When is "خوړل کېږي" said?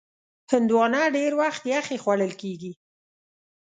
2.03-2.71